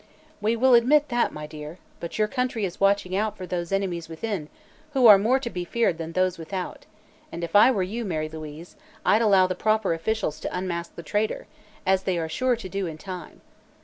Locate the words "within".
4.09-4.49